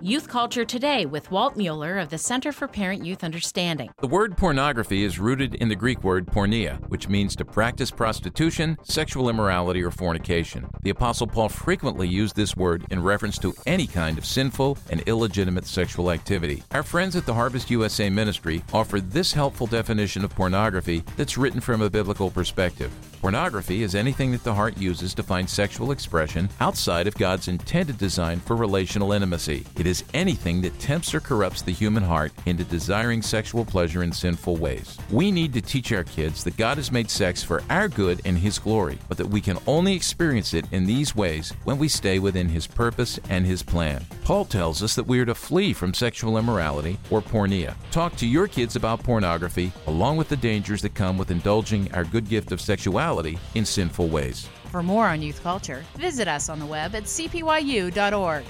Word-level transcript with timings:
Youth 0.00 0.28
Culture 0.28 0.64
Today 0.64 1.06
with 1.06 1.28
Walt 1.32 1.56
Mueller 1.56 1.98
of 1.98 2.08
the 2.08 2.18
Center 2.18 2.52
for 2.52 2.68
Parent 2.68 3.04
Youth 3.04 3.24
Understanding. 3.24 3.90
The 4.00 4.06
word 4.06 4.36
pornography 4.36 5.02
is 5.02 5.18
rooted 5.18 5.56
in 5.56 5.68
the 5.68 5.74
Greek 5.74 6.04
word 6.04 6.26
porneia, 6.26 6.78
which 6.88 7.08
means 7.08 7.34
to 7.34 7.44
practice 7.44 7.90
prostitution, 7.90 8.78
sexual 8.84 9.28
immorality, 9.28 9.82
or 9.82 9.90
fornication. 9.90 10.68
The 10.82 10.90
Apostle 10.90 11.26
Paul 11.26 11.48
frequently 11.48 12.06
used 12.06 12.36
this 12.36 12.56
word 12.56 12.86
in 12.90 13.02
reference 13.02 13.38
to 13.38 13.52
any 13.66 13.88
kind 13.88 14.18
of 14.18 14.24
sinful 14.24 14.78
and 14.88 15.00
illegitimate 15.08 15.66
sexual 15.66 16.12
activity. 16.12 16.62
Our 16.70 16.84
friends 16.84 17.16
at 17.16 17.26
the 17.26 17.34
Harvest 17.34 17.68
USA 17.68 18.08
Ministry 18.08 18.62
offer 18.72 19.00
this 19.00 19.32
helpful 19.32 19.66
definition 19.66 20.24
of 20.24 20.32
pornography 20.32 21.02
that's 21.16 21.36
written 21.36 21.60
from 21.60 21.82
a 21.82 21.90
biblical 21.90 22.30
perspective. 22.30 22.92
Pornography 23.20 23.82
is 23.82 23.96
anything 23.96 24.30
that 24.30 24.44
the 24.44 24.54
heart 24.54 24.78
uses 24.78 25.12
to 25.14 25.24
find 25.24 25.50
sexual 25.50 25.90
expression 25.90 26.48
outside 26.60 27.08
of 27.08 27.16
God's 27.16 27.48
intended 27.48 27.98
design 27.98 28.38
for 28.38 28.54
relational 28.54 29.10
intimacy. 29.10 29.66
It 29.76 29.87
is 29.88 30.04
anything 30.14 30.60
that 30.60 30.78
tempts 30.78 31.14
or 31.14 31.20
corrupts 31.20 31.62
the 31.62 31.72
human 31.72 32.02
heart 32.02 32.32
into 32.46 32.62
desiring 32.62 33.22
sexual 33.22 33.64
pleasure 33.64 34.04
in 34.04 34.12
sinful 34.12 34.56
ways. 34.56 34.96
We 35.10 35.32
need 35.32 35.52
to 35.54 35.60
teach 35.60 35.90
our 35.92 36.04
kids 36.04 36.44
that 36.44 36.56
God 36.56 36.76
has 36.76 36.92
made 36.92 37.10
sex 37.10 37.42
for 37.42 37.62
our 37.70 37.88
good 37.88 38.20
and 38.24 38.38
His 38.38 38.58
glory, 38.58 38.98
but 39.08 39.16
that 39.18 39.26
we 39.26 39.40
can 39.40 39.58
only 39.66 39.94
experience 39.94 40.54
it 40.54 40.66
in 40.70 40.84
these 40.84 41.16
ways 41.16 41.52
when 41.64 41.78
we 41.78 41.88
stay 41.88 42.20
within 42.20 42.48
His 42.48 42.66
purpose 42.66 43.18
and 43.30 43.44
His 43.44 43.62
plan. 43.62 44.04
Paul 44.22 44.44
tells 44.44 44.82
us 44.82 44.94
that 44.94 45.06
we 45.06 45.18
are 45.18 45.26
to 45.26 45.34
flee 45.34 45.72
from 45.72 45.94
sexual 45.94 46.38
immorality 46.38 46.98
or 47.10 47.20
porneia. 47.20 47.74
Talk 47.90 48.14
to 48.16 48.26
your 48.26 48.46
kids 48.46 48.76
about 48.76 49.02
pornography, 49.02 49.72
along 49.86 50.18
with 50.18 50.28
the 50.28 50.36
dangers 50.36 50.82
that 50.82 50.94
come 50.94 51.18
with 51.18 51.30
indulging 51.30 51.92
our 51.94 52.04
good 52.04 52.28
gift 52.28 52.52
of 52.52 52.60
sexuality 52.60 53.38
in 53.54 53.64
sinful 53.64 54.08
ways. 54.08 54.48
For 54.70 54.82
more 54.82 55.06
on 55.06 55.22
youth 55.22 55.42
culture, 55.42 55.82
visit 55.96 56.28
us 56.28 56.50
on 56.50 56.58
the 56.58 56.66
web 56.66 56.94
at 56.94 57.04
cpyu.org. 57.04 58.44